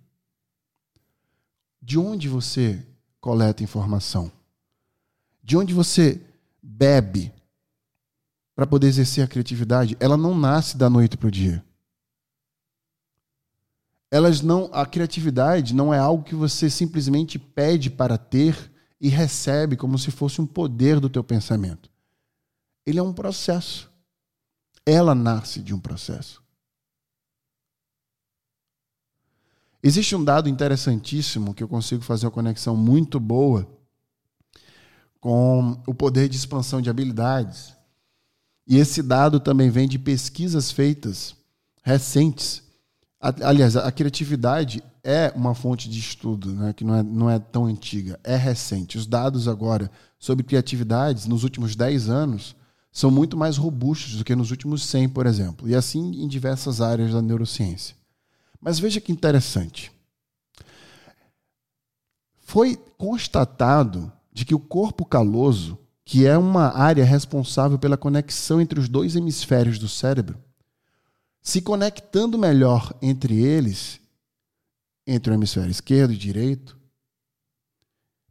De 1.80 1.98
onde 1.98 2.28
você 2.28 2.84
coleta 3.20 3.62
informação? 3.62 4.32
De 5.42 5.56
onde 5.56 5.74
você 5.74 6.20
bebe 6.62 7.32
para 8.54 8.66
poder 8.66 8.86
exercer 8.86 9.24
a 9.24 9.28
criatividade, 9.28 9.96
ela 10.00 10.16
não 10.16 10.34
nasce 10.34 10.76
da 10.76 10.88
noite 10.88 11.16
para 11.16 11.28
o 11.28 11.30
dia. 11.30 11.64
Elas 14.10 14.40
não, 14.40 14.70
a 14.72 14.86
criatividade 14.86 15.74
não 15.74 15.92
é 15.92 15.98
algo 15.98 16.22
que 16.22 16.34
você 16.34 16.70
simplesmente 16.70 17.38
pede 17.38 17.90
para 17.90 18.16
ter 18.16 18.71
e 19.02 19.08
recebe 19.08 19.76
como 19.76 19.98
se 19.98 20.12
fosse 20.12 20.40
um 20.40 20.46
poder 20.46 21.00
do 21.00 21.10
teu 21.10 21.24
pensamento. 21.24 21.90
Ele 22.86 23.00
é 23.00 23.02
um 23.02 23.12
processo. 23.12 23.90
Ela 24.86 25.12
nasce 25.12 25.60
de 25.60 25.74
um 25.74 25.80
processo. 25.80 26.40
Existe 29.82 30.14
um 30.14 30.22
dado 30.22 30.48
interessantíssimo 30.48 31.52
que 31.52 31.64
eu 31.64 31.68
consigo 31.68 32.04
fazer 32.04 32.26
uma 32.26 32.32
conexão 32.32 32.76
muito 32.76 33.18
boa 33.18 33.68
com 35.20 35.82
o 35.84 35.92
poder 35.92 36.28
de 36.28 36.36
expansão 36.36 36.80
de 36.80 36.88
habilidades 36.88 37.76
e 38.64 38.76
esse 38.76 39.02
dado 39.02 39.40
também 39.40 39.68
vem 39.68 39.88
de 39.88 39.98
pesquisas 39.98 40.70
feitas 40.70 41.34
recentes. 41.82 42.62
Aliás, 43.22 43.76
a 43.76 43.92
criatividade 43.92 44.82
é 45.04 45.32
uma 45.36 45.54
fonte 45.54 45.88
de 45.88 46.00
estudo, 46.00 46.52
né, 46.52 46.72
que 46.72 46.82
não 46.82 46.94
é, 46.96 47.02
não 47.04 47.30
é 47.30 47.38
tão 47.38 47.66
antiga, 47.66 48.18
é 48.24 48.34
recente. 48.34 48.98
Os 48.98 49.06
dados 49.06 49.46
agora 49.46 49.88
sobre 50.18 50.44
criatividades 50.44 51.26
nos 51.26 51.44
últimos 51.44 51.76
10 51.76 52.08
anos 52.08 52.56
são 52.90 53.12
muito 53.12 53.36
mais 53.36 53.56
robustos 53.56 54.16
do 54.16 54.24
que 54.24 54.34
nos 54.34 54.50
últimos 54.50 54.82
100, 54.84 55.10
por 55.10 55.26
exemplo, 55.26 55.68
e 55.68 55.74
assim 55.74 56.20
em 56.20 56.26
diversas 56.26 56.80
áreas 56.80 57.12
da 57.12 57.22
neurociência. 57.22 57.94
Mas 58.60 58.80
veja 58.80 59.00
que 59.00 59.12
interessante. 59.12 59.92
Foi 62.40 62.76
constatado 62.98 64.12
de 64.32 64.44
que 64.44 64.54
o 64.54 64.58
corpo 64.58 65.04
caloso 65.04 65.78
que 66.04 66.26
é 66.26 66.36
uma 66.36 66.76
área 66.76 67.04
responsável 67.04 67.78
pela 67.78 67.96
conexão 67.96 68.60
entre 68.60 68.80
os 68.80 68.88
dois 68.88 69.14
hemisférios 69.14 69.78
do 69.78 69.88
cérebro, 69.88 70.38
se 71.42 71.60
conectando 71.60 72.38
melhor 72.38 72.94
entre 73.02 73.42
eles, 73.42 74.00
entre 75.04 75.32
o 75.32 75.34
hemisfério 75.34 75.72
esquerdo 75.72 76.12
e 76.12 76.16
direito, 76.16 76.78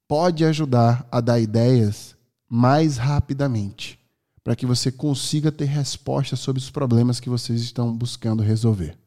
pode 0.08 0.46
ajudar 0.46 1.06
a 1.12 1.20
dar 1.20 1.40
ideias 1.40 2.16
mais 2.48 2.96
rapidamente, 2.96 4.00
para 4.44 4.56
que 4.56 4.66
você 4.66 4.92
consiga 4.92 5.52
ter 5.52 5.66
respostas 5.66 6.40
sobre 6.40 6.62
os 6.62 6.72
problemas 6.72 7.20
que 7.20 7.30
vocês 7.30 7.62
estão 7.62 7.96
buscando 7.96 8.42
resolver. 8.42 8.98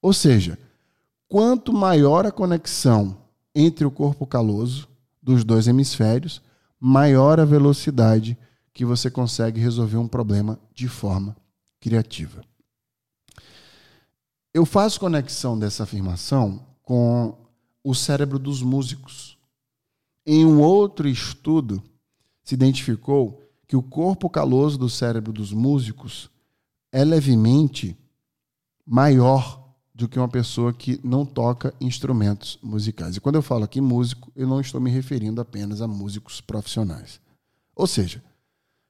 Ou 0.00 0.12
seja, 0.12 0.56
quanto 1.28 1.72
maior 1.72 2.24
a 2.26 2.30
conexão 2.30 3.18
entre 3.54 3.84
o 3.84 3.90
corpo 3.90 4.24
caloso 4.24 4.88
dos 5.20 5.42
dois 5.42 5.66
hemisférios, 5.66 6.40
maior 6.78 7.40
a 7.40 7.44
velocidade 7.44 8.38
que 8.72 8.84
você 8.84 9.10
consegue 9.10 9.60
resolver 9.60 9.96
um 9.96 10.06
problema 10.06 10.58
de 10.72 10.86
forma 10.86 11.36
criativa. 11.80 12.44
Eu 14.52 14.64
faço 14.64 15.00
conexão 15.00 15.58
dessa 15.58 15.82
afirmação 15.82 16.64
com 16.82 17.36
o 17.84 17.94
cérebro 17.94 18.38
dos 18.38 18.62
músicos. 18.62 19.36
Em 20.24 20.44
um 20.44 20.60
outro 20.60 21.08
estudo, 21.08 21.82
se 22.42 22.54
identificou 22.54 23.42
que 23.66 23.76
o 23.76 23.82
corpo 23.82 24.30
caloso 24.30 24.78
do 24.78 24.88
cérebro 24.88 25.32
dos 25.32 25.52
músicos 25.52 26.30
é 26.90 27.04
levemente 27.04 27.96
maior 28.86 29.62
do 29.94 30.08
que 30.08 30.18
uma 30.18 30.28
pessoa 30.28 30.72
que 30.72 31.00
não 31.02 31.24
toca 31.24 31.74
instrumentos 31.80 32.58
musicais. 32.62 33.16
E 33.16 33.20
quando 33.20 33.36
eu 33.36 33.42
falo 33.42 33.64
aqui 33.64 33.80
músico, 33.80 34.30
eu 34.36 34.46
não 34.46 34.60
estou 34.60 34.80
me 34.80 34.90
referindo 34.90 35.40
apenas 35.40 35.80
a 35.80 35.88
músicos 35.88 36.40
profissionais. 36.40 37.20
Ou 37.74 37.86
seja, 37.86 38.22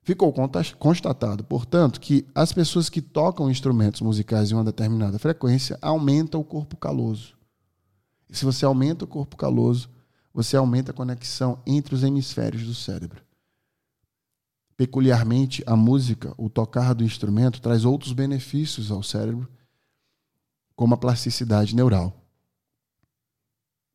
ficou 0.07 0.33
constatado, 0.79 1.43
portanto, 1.43 2.01
que 2.01 2.25
as 2.33 2.53
pessoas 2.53 2.89
que 2.89 3.03
tocam 3.03 3.51
instrumentos 3.51 4.01
musicais 4.01 4.53
em 4.53 4.55
uma 4.55 4.63
determinada 4.63 5.19
frequência 5.19 5.77
aumentam 5.83 6.41
o 6.41 6.45
corpo 6.45 6.77
caloso. 6.77 7.37
E 8.31 8.37
se 8.37 8.45
você 8.45 8.65
aumenta 8.65 9.05
o 9.05 9.09
corpo 9.09 9.37
caloso, 9.37 9.91
você 10.33 10.57
aumenta 10.57 10.93
a 10.93 10.95
conexão 10.95 11.61
entre 11.67 11.93
os 11.93 12.05
hemisférios 12.05 12.63
do 12.63 12.73
cérebro. 12.73 13.21
Peculiarmente, 14.77 15.65
a 15.67 15.75
música, 15.75 16.33
o 16.39 16.49
tocar 16.49 16.95
do 16.95 17.03
instrumento, 17.03 17.61
traz 17.61 17.85
outros 17.85 18.13
benefícios 18.13 18.93
ao 18.93 19.03
cérebro 19.03 19.51
como 20.77 20.95
a 20.95 20.99
plasticidade 20.99 21.75
neural. 21.75 22.25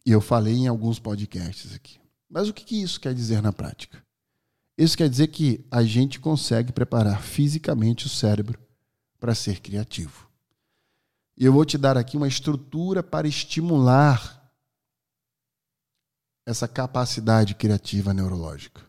E 0.06 0.12
eu 0.12 0.20
falei 0.20 0.56
em 0.56 0.68
alguns 0.68 1.00
podcasts 1.00 1.74
aqui. 1.74 2.02
Mas 2.30 2.50
o 2.50 2.54
que 2.54 2.82
isso 2.82 3.00
quer 3.00 3.14
dizer 3.14 3.42
na 3.42 3.54
prática? 3.54 4.04
Isso 4.78 4.98
quer 4.98 5.10
dizer 5.10 5.28
que 5.28 5.66
a 5.70 5.84
gente 5.84 6.20
consegue 6.20 6.72
preparar 6.72 7.22
fisicamente 7.22 8.06
o 8.06 8.10
cérebro 8.10 8.60
para 9.20 9.36
ser 9.36 9.60
criativo. 9.60 10.30
E 11.38 11.46
eu 11.46 11.54
vou 11.54 11.66
te 11.66 11.78
dar 11.78 11.98
aqui 11.98 12.18
uma 12.18 12.28
estrutura 12.28 13.02
para 13.02 13.28
estimular 13.28 14.52
essa 16.46 16.68
capacidade 16.68 17.56
criativa 17.56 18.14
neurológica. 18.14 18.82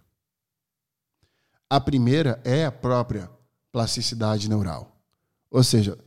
A 1.69 1.81
primeira 1.81 2.41
é 2.45 2.65
a 2.65 2.73
própria 2.73 3.31
plasticidade 3.71 4.49
neural. 4.49 4.95
Ou 5.51 5.63
seja, 5.63 5.99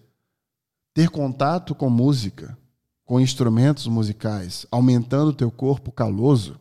ter 0.93 1.09
contato 1.09 1.73
com 1.73 1.89
música, 1.89 2.57
com 3.03 3.19
instrumentos 3.19 3.87
musicais, 3.87 4.65
aumentando 4.71 5.29
o 5.29 5.35
teu 5.35 5.51
corpo 5.51 5.91
caloso, 5.91 6.59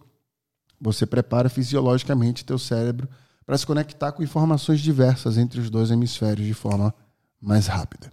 você 0.84 1.06
prepara 1.06 1.48
fisiologicamente 1.48 2.44
teu 2.44 2.58
cérebro 2.58 3.08
para 3.46 3.56
se 3.56 3.66
conectar 3.66 4.12
com 4.12 4.22
informações 4.22 4.80
diversas 4.80 5.38
entre 5.38 5.58
os 5.58 5.70
dois 5.70 5.90
hemisférios 5.90 6.46
de 6.46 6.52
forma 6.52 6.94
mais 7.40 7.66
rápida. 7.66 8.12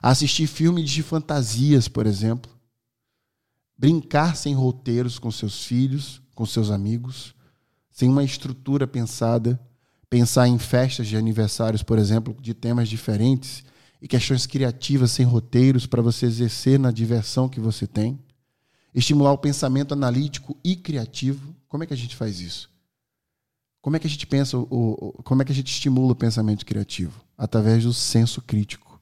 Assistir 0.00 0.46
filmes 0.46 0.88
de 0.88 1.02
fantasias, 1.02 1.88
por 1.88 2.06
exemplo, 2.06 2.50
brincar 3.76 4.36
sem 4.36 4.54
roteiros 4.54 5.18
com 5.18 5.30
seus 5.30 5.64
filhos, 5.64 6.22
com 6.34 6.46
seus 6.46 6.70
amigos, 6.70 7.34
sem 7.90 8.08
uma 8.08 8.22
estrutura 8.22 8.86
pensada, 8.86 9.60
pensar 10.08 10.46
em 10.46 10.58
festas 10.58 11.08
de 11.08 11.16
aniversários, 11.16 11.82
por 11.82 11.98
exemplo, 11.98 12.36
de 12.40 12.54
temas 12.54 12.88
diferentes 12.88 13.64
e 14.00 14.06
questões 14.06 14.46
criativas 14.46 15.10
sem 15.10 15.26
roteiros 15.26 15.84
para 15.84 16.02
você 16.02 16.26
exercer 16.26 16.78
na 16.78 16.92
diversão 16.92 17.48
que 17.48 17.58
você 17.58 17.88
tem. 17.88 18.20
Estimular 18.96 19.32
o 19.32 19.38
pensamento 19.38 19.92
analítico 19.92 20.56
e 20.64 20.74
criativo. 20.74 21.54
Como 21.68 21.84
é 21.84 21.86
que 21.86 21.92
a 21.92 21.96
gente 21.96 22.16
faz 22.16 22.40
isso? 22.40 22.70
Como 23.82 23.94
é 23.94 23.98
que 23.98 24.06
a 24.06 24.10
gente 24.10 24.26
pensa, 24.26 24.56
como 25.22 25.42
é 25.42 25.44
que 25.44 25.52
a 25.52 25.54
gente 25.54 25.70
estimula 25.70 26.12
o 26.12 26.16
pensamento 26.16 26.64
criativo? 26.64 27.22
Através 27.36 27.84
do 27.84 27.92
senso 27.92 28.40
crítico. 28.40 28.98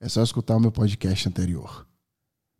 É 0.00 0.08
só 0.08 0.20
escutar 0.20 0.56
o 0.56 0.60
meu 0.60 0.72
podcast 0.72 1.28
anterior. 1.28 1.86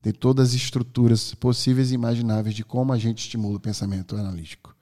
Tem 0.00 0.12
todas 0.12 0.50
as 0.50 0.54
estruturas 0.54 1.34
possíveis 1.34 1.90
e 1.90 1.94
imagináveis 1.94 2.54
de 2.54 2.64
como 2.64 2.92
a 2.92 2.98
gente 2.98 3.18
estimula 3.18 3.56
o 3.56 3.60
pensamento 3.60 4.14
analítico. 4.14 4.72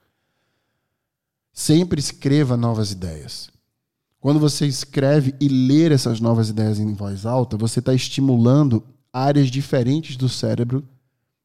Sempre 1.51 1.99
escreva 1.99 2.55
novas 2.55 2.91
ideias. 2.91 3.49
Quando 4.19 4.39
você 4.39 4.67
escreve 4.67 5.33
e 5.41 5.47
lê 5.47 5.91
essas 5.91 6.19
novas 6.19 6.49
ideias 6.49 6.79
em 6.79 6.93
voz 6.93 7.25
alta, 7.25 7.57
você 7.57 7.79
está 7.79 7.95
estimulando 7.95 8.83
áreas 9.11 9.49
diferentes 9.49 10.15
do 10.15 10.29
cérebro 10.29 10.87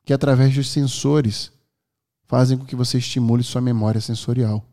que, 0.05 0.13
através 0.13 0.55
dos 0.55 0.69
sensores, 0.69 1.53
fazem 2.25 2.57
com 2.57 2.65
que 2.65 2.77
você 2.77 2.99
estimule 2.99 3.43
sua 3.43 3.61
memória 3.61 4.01
sensorial. 4.01 4.65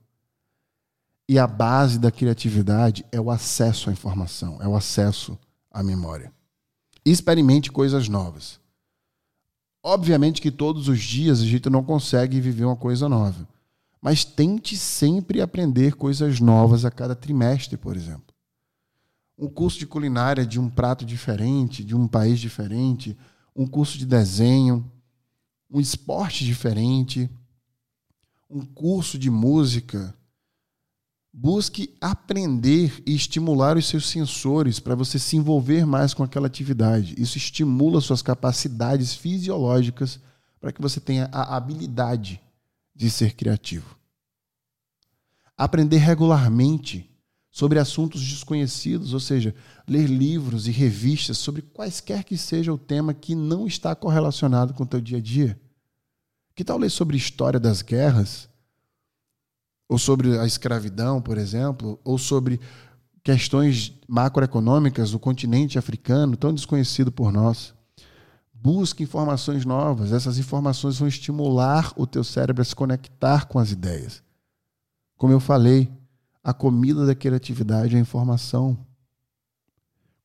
E 1.30 1.38
a 1.38 1.46
base 1.46 2.00
da 2.00 2.12
criatividade 2.12 3.06
é 3.12 3.20
o 3.20 3.30
acesso 3.30 3.90
à 3.90 3.94
informação, 3.94 4.58
é 4.62 4.68
o 4.68 4.76
acesso 4.76 5.38
à 5.72 5.84
memória. 5.84 6.32
Experimente 7.06 7.72
coisas 7.72 8.08
novas. 8.08 8.60
Obviamente 9.84 10.42
que 10.42 10.52
todos 10.52 10.88
os 10.88 11.00
dias 11.00 11.42
a 11.42 11.46
gente 11.46 11.70
não 11.70 11.84
consegue 11.84 12.40
viver 12.42 12.66
uma 12.66 12.76
coisa 12.76 13.08
nova 13.08 13.48
mas 14.02 14.24
tente 14.24 14.78
sempre 14.78 15.42
aprender 15.42 15.96
coisas 15.96 16.40
novas 16.40 16.86
a 16.86 16.92
cada 16.92 17.16
trimestre, 17.16 17.78
por 17.78 17.96
exemplo. 17.96 18.34
Um 19.38 19.48
curso 19.48 19.78
de 19.78 19.86
culinária 19.86 20.46
de 20.46 20.60
um 20.60 20.70
prato 20.70 21.06
diferente, 21.06 21.84
de 21.84 21.96
um 21.96 22.08
país 22.08 22.40
diferente, 22.40 23.18
um 23.56 23.68
curso 23.68 23.98
de 23.98 24.06
desenho, 24.06 24.90
um 25.70 25.80
esporte 25.80 26.46
diferente, 26.46 27.30
um 28.50 28.66
curso 28.66 29.18
de 29.18 29.30
música. 29.30 30.16
Busque 31.32 31.96
aprender 32.02 33.04
e 33.06 33.14
estimular 33.14 33.78
os 33.78 33.88
seus 33.88 34.08
sensores 34.08 34.80
para 34.80 34.96
você 34.96 35.20
se 35.20 35.36
envolver 35.36 35.86
mais 35.86 36.14
com 36.14 36.24
aquela 36.24 36.48
atividade. 36.48 37.16
Isso 37.18 37.38
estimula 37.38 38.02
suas 38.02 38.22
capacidades 38.22 39.14
fisiológicas 39.14 40.20
para 40.60 40.72
que 40.72 40.82
você 40.82 41.00
tenha 41.00 41.30
a 41.32 41.56
habilidade 41.56 42.42
de 42.96 43.12
ser 43.12 43.36
criativo. 43.36 43.96
Aprender 45.56 45.98
regularmente 45.98 47.10
sobre 47.58 47.80
assuntos 47.80 48.22
desconhecidos, 48.22 49.16
ou 49.16 49.20
seja, 49.20 49.56
ler 49.88 50.06
livros 50.06 50.68
e 50.68 50.72
revistas 50.72 51.40
sobre 51.40 51.64
quaisquer 51.64 52.24
que 52.24 52.38
seja 52.38 52.72
o 52.72 52.78
tema 52.78 53.16
que 53.16 53.34
não 53.34 53.66
está 53.66 53.96
correlacionado 53.96 54.76
com 54.76 54.84
o 54.84 54.86
teu 54.86 55.02
dia 55.02 55.18
a 55.18 55.22
dia. 55.22 55.60
Que 56.54 56.64
tal 56.64 56.78
ler 56.78 56.92
sobre 56.92 57.18
história 57.18 57.60
das 57.60 57.82
guerras? 57.82 58.48
Ou 59.90 59.98
sobre 59.98 60.38
a 60.38 60.46
escravidão, 60.46 61.20
por 61.20 61.36
exemplo? 61.36 62.00
Ou 62.04 62.20
sobre 62.20 62.62
questões 63.24 63.92
macroeconômicas 64.08 65.10
do 65.10 65.18
continente 65.18 65.80
africano, 65.80 66.38
tão 66.38 66.54
desconhecido 66.54 67.12
por 67.12 67.34
nós? 67.34 67.74
Busque 68.54 69.02
informações 69.02 69.66
novas. 69.66 70.14
Essas 70.14 70.38
informações 70.38 71.00
vão 71.00 71.08
estimular 71.08 71.92
o 71.96 72.06
teu 72.06 72.24
cérebro 72.24 72.62
a 72.62 72.66
se 72.66 72.76
conectar 72.76 73.48
com 73.48 73.58
as 73.58 73.72
ideias. 73.72 74.22
Como 75.18 75.34
eu 75.34 75.40
falei, 75.40 75.97
a 76.48 76.54
comida 76.54 77.06
da 77.06 77.14
criatividade 77.14 77.94
é 77.94 77.98
a 77.98 78.02
informação. 78.02 78.78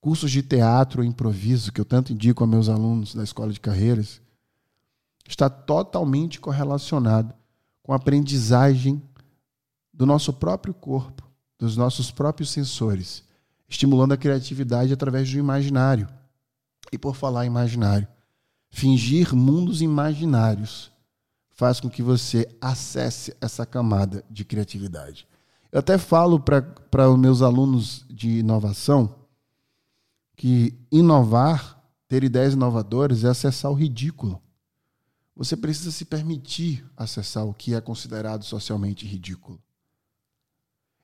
Cursos 0.01 0.31
de 0.31 0.41
teatro 0.41 1.03
improviso, 1.03 1.73
que 1.73 1.81
eu 1.81 1.85
tanto 1.85 2.13
indico 2.13 2.45
a 2.45 2.47
meus 2.47 2.69
alunos 2.69 3.13
da 3.13 3.25
escola 3.25 3.53
de 3.53 3.59
carreiras, 3.59 4.21
está 5.27 5.51
totalmente 5.51 6.39
correlacionado 6.39 7.35
com 7.83 7.93
a 7.93 7.97
aprendizagem 7.97 9.03
do 9.93 10.07
nosso 10.07 10.33
próprio 10.33 10.73
corpo, 10.73 11.29
dos 11.59 11.77
nossos 11.77 12.13
próprios 12.13 12.51
sensores, 12.51 13.25
estimulando 13.69 14.13
a 14.13 14.17
criatividade 14.17 14.93
através 14.93 15.29
do 15.29 15.39
imaginário. 15.39 16.09
E 16.93 16.97
por 16.97 17.17
falar 17.17 17.47
imaginário, 17.47 18.07
Fingir 18.71 19.35
mundos 19.35 19.83
imaginários 19.83 20.93
faz 21.51 21.81
com 21.81 21.91
que 21.91 22.01
você 22.01 22.49
acesse 22.61 23.37
essa 23.41 23.67
camada 23.67 24.25
de 24.31 24.45
criatividade. 24.45 25.27
Eu 25.73 25.81
até 25.81 25.97
falo 25.97 26.39
para 26.39 27.11
os 27.11 27.19
meus 27.19 27.41
alunos 27.41 28.05
de 28.11 28.41
inovação 28.41 29.23
que 30.37 30.79
inovar, 30.93 31.83
ter 32.07 32.23
ideias 32.23 32.53
inovadoras, 32.53 33.25
é 33.25 33.29
acessar 33.29 33.71
o 33.71 33.75
ridículo. 33.75 34.43
Você 35.35 35.57
precisa 35.57 35.91
se 35.91 36.05
permitir 36.05 36.85
acessar 36.95 37.47
o 37.47 37.55
que 37.55 37.75
é 37.75 37.81
considerado 37.81 38.45
socialmente 38.45 39.07
ridículo. 39.07 39.59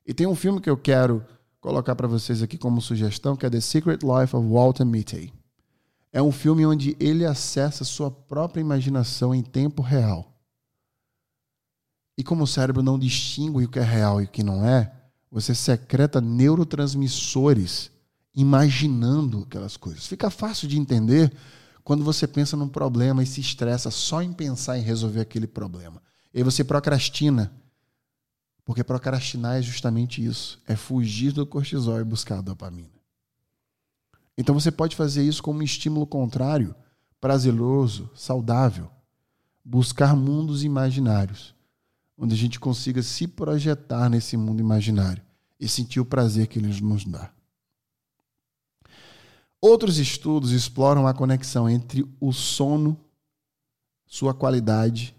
E 0.05 0.13
tem 0.13 0.27
um 0.27 0.35
filme 0.35 0.61
que 0.61 0.69
eu 0.69 0.77
quero 0.77 1.25
colocar 1.59 1.95
para 1.95 2.07
vocês 2.07 2.43
aqui 2.43 2.57
como 2.57 2.79
sugestão, 2.79 3.35
que 3.35 3.47
é 3.47 3.49
The 3.49 3.61
Secret 3.61 3.99
Life 4.03 4.35
of 4.35 4.47
Walter 4.47 4.85
Mitty. 4.85 5.33
É 6.13 6.21
um 6.21 6.31
filme 6.31 6.65
onde 6.65 6.95
ele 6.99 7.25
acessa 7.25 7.83
sua 7.83 8.11
própria 8.11 8.61
imaginação 8.61 9.33
em 9.33 9.41
tempo 9.41 9.81
real. 9.81 10.28
E 12.19 12.23
como 12.23 12.43
o 12.43 12.47
cérebro 12.47 12.83
não 12.83 12.99
distingue 12.99 13.63
o 13.63 13.69
que 13.69 13.79
é 13.79 13.81
real 13.81 14.19
e 14.19 14.25
o 14.25 14.27
que 14.27 14.43
não 14.43 14.65
é, 14.65 14.91
você 15.31 15.55
secreta 15.55 16.19
neurotransmissores 16.19 17.89
imaginando 18.35 19.43
aquelas 19.43 19.77
coisas. 19.77 20.05
Fica 20.05 20.29
fácil 20.29 20.67
de 20.67 20.77
entender 20.77 21.33
quando 21.81 22.03
você 22.03 22.27
pensa 22.27 22.57
num 22.57 22.67
problema 22.67 23.23
e 23.23 23.25
se 23.25 23.39
estressa 23.39 23.89
só 23.89 24.21
em 24.21 24.33
pensar 24.33 24.77
em 24.77 24.81
resolver 24.81 25.21
aquele 25.21 25.47
problema. 25.47 26.01
E 26.33 26.43
você 26.43 26.61
procrastina. 26.61 27.53
Porque 28.65 28.83
procrastinar 28.83 29.55
é 29.55 29.61
justamente 29.61 30.21
isso: 30.21 30.61
é 30.67 30.75
fugir 30.75 31.31
do 31.31 31.45
cortisol 31.45 32.01
e 32.01 32.03
buscar 32.03 32.39
a 32.39 32.41
dopamina. 32.41 32.99
Então 34.37 34.53
você 34.53 34.71
pode 34.71 34.93
fazer 34.93 35.23
isso 35.23 35.41
como 35.41 35.59
um 35.59 35.63
estímulo 35.63 36.05
contrário, 36.05 36.75
prazeroso, 37.21 38.09
saudável. 38.13 38.91
Buscar 39.63 40.17
mundos 40.17 40.65
imaginários, 40.65 41.55
onde 42.19 42.35
a 42.35 42.37
gente 42.37 42.59
consiga 42.59 43.01
se 43.01 43.25
projetar 43.25 44.09
nesse 44.09 44.35
mundo 44.35 44.59
imaginário 44.59 45.23
e 45.57 45.67
sentir 45.69 46.01
o 46.01 46.05
prazer 46.05 46.47
que 46.47 46.59
ele 46.59 46.67
nos 46.67 47.05
dá. 47.05 47.31
Outros 49.61 49.97
estudos 49.97 50.51
exploram 50.51 51.07
a 51.07 51.13
conexão 51.13 51.69
entre 51.69 52.05
o 52.19 52.33
sono, 52.33 52.99
sua 54.05 54.33
qualidade 54.33 55.15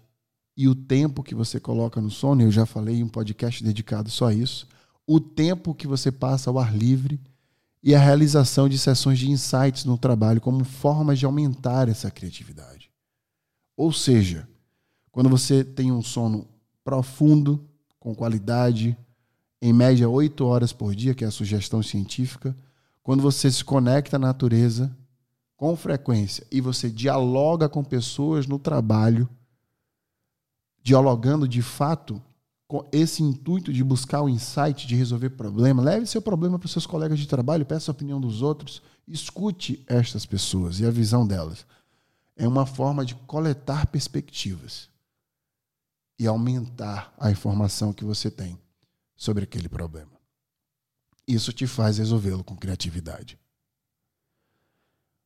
e 0.55 0.67
o 0.67 0.75
tempo 0.75 1.23
que 1.23 1.33
você 1.33 1.59
coloca 1.59 1.99
no 1.99 2.09
sono. 2.09 2.43
Eu 2.43 2.51
já 2.51 2.65
falei 2.65 2.97
em 2.97 3.03
um 3.03 3.09
podcast 3.09 3.63
dedicado 3.63 4.09
só 4.09 4.27
a 4.27 4.33
isso. 4.33 4.67
O 5.05 5.19
tempo 5.19 5.73
que 5.73 5.87
você 5.87 6.11
passa 6.11 6.49
ao 6.49 6.59
ar 6.59 6.75
livre 6.75 7.19
e 7.83 7.95
a 7.95 7.99
realização 7.99 8.69
de 8.69 8.77
sessões 8.77 9.17
de 9.17 9.29
insights 9.29 9.85
no 9.85 9.97
trabalho 9.97 10.41
como 10.41 10.63
formas 10.63 11.17
de 11.17 11.25
aumentar 11.25 11.89
essa 11.89 12.11
criatividade. 12.11 12.91
Ou 13.75 13.91
seja, 13.91 14.47
quando 15.11 15.29
você 15.29 15.63
tem 15.63 15.91
um 15.91 16.01
sono 16.01 16.47
profundo, 16.83 17.63
com 17.99 18.15
qualidade, 18.15 18.97
em 19.61 19.71
média 19.71 20.09
oito 20.09 20.45
horas 20.45 20.73
por 20.73 20.95
dia, 20.95 21.13
que 21.13 21.23
é 21.23 21.27
a 21.27 21.31
sugestão 21.31 21.83
científica, 21.83 22.55
quando 23.03 23.21
você 23.21 23.51
se 23.51 23.63
conecta 23.63 24.15
à 24.15 24.19
natureza 24.19 24.95
com 25.55 25.75
frequência 25.75 26.45
e 26.51 26.59
você 26.59 26.89
dialoga 26.89 27.69
com 27.69 27.83
pessoas 27.83 28.47
no 28.47 28.57
trabalho, 28.57 29.29
dialogando 30.81 31.47
de 31.47 31.61
fato 31.61 32.21
com 32.67 32.87
esse 32.91 33.21
intuito 33.21 33.71
de 33.71 33.83
buscar 33.83 34.21
o 34.21 34.29
insight, 34.29 34.87
de 34.87 34.95
resolver 34.95 35.31
problema. 35.31 35.83
Leve 35.83 36.07
seu 36.07 36.21
problema 36.21 36.57
para 36.57 36.65
os 36.65 36.71
seus 36.71 36.87
colegas 36.87 37.19
de 37.19 37.27
trabalho, 37.27 37.65
peça 37.65 37.91
a 37.91 37.93
opinião 37.93 38.19
dos 38.19 38.41
outros, 38.41 38.81
escute 39.07 39.83
estas 39.87 40.25
pessoas 40.25 40.79
e 40.79 40.85
a 40.85 40.89
visão 40.89 41.27
delas. 41.27 41.65
É 42.35 42.47
uma 42.47 42.65
forma 42.65 43.05
de 43.05 43.13
coletar 43.13 43.87
perspectivas 43.87 44.90
e 46.21 46.27
aumentar 46.27 47.11
a 47.19 47.31
informação 47.31 47.91
que 47.91 48.05
você 48.05 48.29
tem 48.29 48.55
sobre 49.15 49.43
aquele 49.43 49.67
problema. 49.67 50.11
Isso 51.27 51.51
te 51.51 51.65
faz 51.65 51.97
resolvê-lo 51.97 52.43
com 52.43 52.55
criatividade. 52.55 53.39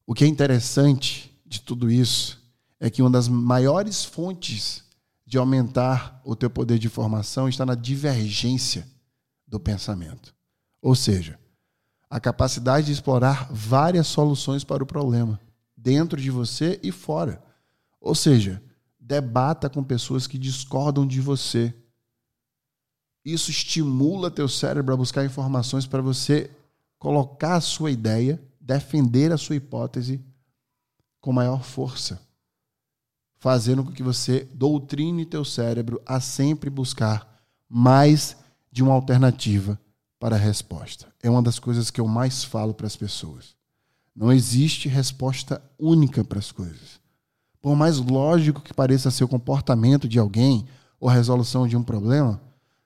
O 0.08 0.14
que 0.14 0.24
é 0.24 0.28
interessante 0.28 1.38
de 1.46 1.60
tudo 1.60 1.92
isso 1.92 2.42
é 2.80 2.90
que 2.90 3.02
uma 3.02 3.12
das 3.12 3.28
maiores 3.28 4.06
fontes 4.06 4.86
de 5.26 5.38
aumentar 5.38 6.22
o 6.24 6.34
teu 6.34 6.50
poder 6.50 6.80
de 6.80 6.88
informação 6.88 7.50
está 7.50 7.66
na 7.66 7.76
divergência 7.76 8.88
do 9.46 9.60
pensamento. 9.60 10.34
Ou 10.82 10.96
seja, 10.96 11.38
a 12.10 12.22
capacidade 12.22 12.86
de 12.86 12.94
explorar 12.94 13.50
várias 13.52 14.08
soluções 14.08 14.64
para 14.64 14.82
o 14.82 14.88
problema, 14.88 15.42
dentro 15.76 16.22
de 16.22 16.32
você 16.32 16.80
e 16.82 16.90
fora. 16.90 17.44
Ou 18.00 18.16
seja, 18.16 18.64
Debata 19.08 19.70
com 19.70 19.84
pessoas 19.84 20.26
que 20.26 20.36
discordam 20.36 21.06
de 21.06 21.22
você. 21.22 21.72
Isso 23.24 23.52
estimula 23.52 24.32
teu 24.32 24.50
cérebro 24.50 24.96
a 24.96 24.98
buscar 24.98 25.24
informações 25.24 25.86
para 25.86 26.02
você 26.02 26.50
colocar 26.98 27.58
a 27.58 27.62
sua 27.62 27.92
ideia, 27.92 28.42
defender 28.60 29.32
a 29.32 29.38
sua 29.38 29.58
hipótese 29.58 30.26
com 31.22 31.32
maior 31.32 31.64
força, 31.64 32.20
fazendo 33.38 33.84
com 33.84 33.92
que 33.92 34.02
você 34.02 34.48
doutrine 34.52 35.24
teu 35.24 35.46
cérebro 35.46 36.02
a 36.04 36.20
sempre 36.20 36.68
buscar 36.68 37.46
mais 37.70 38.36
de 38.72 38.82
uma 38.82 38.94
alternativa 38.94 39.80
para 40.20 40.36
a 40.36 40.40
resposta. 40.40 41.14
É 41.22 41.30
uma 41.30 41.44
das 41.44 41.60
coisas 41.60 41.92
que 41.92 42.02
eu 42.02 42.08
mais 42.08 42.44
falo 42.44 42.74
para 42.74 42.88
as 42.88 42.96
pessoas. 42.96 43.56
Não 44.16 44.34
existe 44.34 44.90
resposta 44.90 45.62
única 45.78 46.24
para 46.24 46.40
as 46.40 46.52
coisas. 46.52 47.05
Por 47.66 47.76
mais 47.76 47.98
lógico 47.98 48.62
que 48.62 48.72
pareça 48.72 49.10
ser 49.10 49.24
o 49.24 49.28
comportamento 49.28 50.08
de 50.08 50.20
alguém 50.20 50.68
ou 51.00 51.10
a 51.10 51.14
resolução 51.14 51.68
de 51.68 51.76
um 51.76 51.82
problema, 51.82 52.40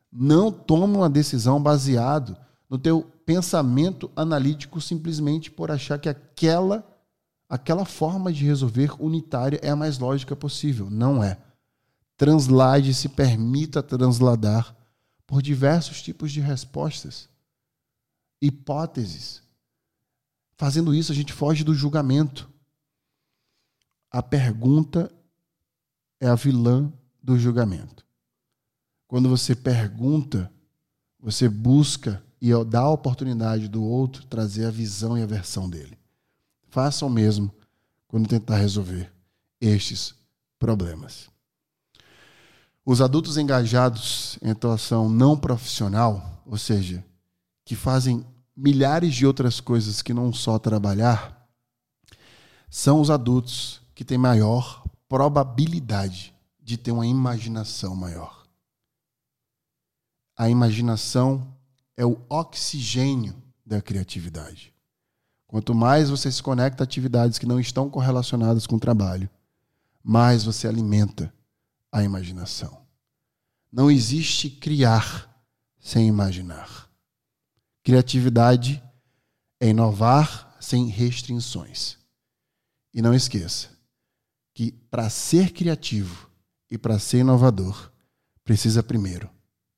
não 0.09 0.53
toma 0.53 0.99
uma 0.99 1.09
decisão 1.09 1.61
baseado 1.61 2.37
no 2.69 2.77
teu 2.77 3.01
pensamento 3.25 4.09
analítico 4.15 4.79
simplesmente 4.79 5.51
por 5.51 5.69
achar 5.69 5.99
que 5.99 6.07
aquela 6.07 6.87
aquela 7.49 7.83
forma 7.83 8.31
de 8.31 8.45
resolver 8.45 8.93
unitária 9.03 9.59
é 9.61 9.69
a 9.69 9.75
mais 9.75 9.99
lógica 9.99 10.33
possível. 10.33 10.89
Não 10.89 11.21
é. 11.21 11.37
Translade, 12.15 12.93
se 12.93 13.09
permita 13.09 13.83
transladar 13.83 14.73
por 15.27 15.41
diversos 15.41 16.01
tipos 16.01 16.31
de 16.31 16.39
respostas, 16.39 17.27
hipóteses. 18.41 19.41
Fazendo 20.55 20.95
isso, 20.95 21.11
a 21.11 21.15
gente 21.15 21.33
foge 21.33 21.65
do 21.65 21.73
julgamento. 21.73 22.49
A 24.11 24.23
pergunta 24.23 25.11
é 26.19 26.27
a 26.27 26.35
vilã 26.35 26.91
do 27.21 27.37
julgamento. 27.37 28.05
Quando 29.07 29.29
você 29.29 29.55
pergunta, 29.55 30.51
você 31.19 31.47
busca 31.47 32.23
e 32.41 32.51
dá 32.65 32.81
a 32.81 32.91
oportunidade 32.91 33.67
do 33.67 33.83
outro 33.83 34.25
trazer 34.25 34.65
a 34.65 34.71
visão 34.71 35.17
e 35.17 35.21
a 35.21 35.27
versão 35.27 35.69
dele. 35.69 35.97
Faça 36.69 37.05
o 37.05 37.09
mesmo 37.09 37.53
quando 38.07 38.27
tentar 38.27 38.57
resolver 38.57 39.11
estes 39.59 40.15
problemas. 40.57 41.29
Os 42.85 43.01
adultos 43.01 43.37
engajados 43.37 44.39
em 44.41 44.49
atuação 44.49 45.09
não 45.09 45.37
profissional, 45.37 46.41
ou 46.45 46.57
seja, 46.57 47.03
que 47.63 47.75
fazem 47.75 48.25
milhares 48.55 49.13
de 49.13 49.27
outras 49.27 49.59
coisas 49.59 50.01
que 50.01 50.13
não 50.13 50.33
só 50.33 50.57
trabalhar, 50.57 51.47
são 52.69 52.99
os 52.99 53.09
adultos 53.09 53.81
que 53.99 54.05
têm 54.05 54.17
maior 54.17 54.81
probabilidade 55.09 56.33
de 56.63 56.77
ter 56.77 56.89
uma 56.89 57.05
imaginação 57.05 57.93
maior. 57.97 58.47
A 60.37 60.49
imaginação 60.49 61.53
é 61.97 62.05
o 62.05 62.17
oxigênio 62.29 63.35
da 63.65 63.81
criatividade. 63.81 64.73
Quanto 65.45 65.75
mais 65.75 66.09
você 66.09 66.31
se 66.31 66.41
conecta 66.41 66.81
a 66.81 66.85
atividades 66.85 67.37
que 67.37 67.45
não 67.45 67.59
estão 67.59 67.89
correlacionadas 67.89 68.65
com 68.65 68.77
o 68.77 68.79
trabalho, 68.79 69.29
mais 70.01 70.45
você 70.45 70.65
alimenta 70.65 71.33
a 71.91 72.01
imaginação. 72.01 72.81
Não 73.69 73.91
existe 73.91 74.49
criar 74.49 75.29
sem 75.77 76.07
imaginar. 76.07 76.89
Criatividade 77.83 78.81
é 79.59 79.67
inovar 79.67 80.55
sem 80.61 80.87
restrições. 80.87 81.97
E 82.93 83.01
não 83.01 83.13
esqueça 83.13 83.77
que 84.59 84.73
para 84.91 85.09
ser 85.09 85.53
criativo 85.53 86.29
e 86.69 86.77
para 86.77 86.99
ser 86.99 87.19
inovador, 87.19 87.93
precisa 88.43 88.83
primeiro 88.83 89.29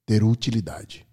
ter 0.07 0.23
utilidade. 0.23 1.05